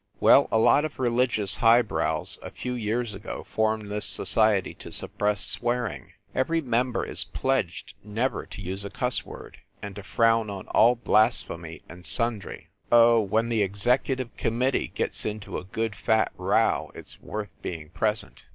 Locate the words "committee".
14.37-14.87